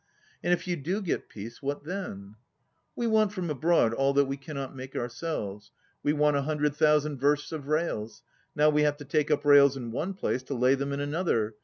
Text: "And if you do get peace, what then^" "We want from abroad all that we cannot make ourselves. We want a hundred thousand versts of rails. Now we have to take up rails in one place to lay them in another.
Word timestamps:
"And 0.43 0.51
if 0.51 0.65
you 0.67 0.75
do 0.77 0.99
get 0.99 1.29
peace, 1.29 1.61
what 1.61 1.83
then^" 1.83 2.33
"We 2.95 3.05
want 3.05 3.33
from 3.33 3.51
abroad 3.51 3.93
all 3.93 4.13
that 4.13 4.25
we 4.25 4.35
cannot 4.35 4.75
make 4.75 4.95
ourselves. 4.95 5.69
We 6.01 6.11
want 6.11 6.35
a 6.35 6.41
hundred 6.41 6.73
thousand 6.75 7.19
versts 7.19 7.51
of 7.51 7.67
rails. 7.67 8.23
Now 8.55 8.71
we 8.71 8.81
have 8.81 8.97
to 8.97 9.05
take 9.05 9.29
up 9.29 9.45
rails 9.45 9.77
in 9.77 9.91
one 9.91 10.15
place 10.15 10.41
to 10.45 10.55
lay 10.55 10.73
them 10.73 10.91
in 10.91 11.01
another. 11.01 11.53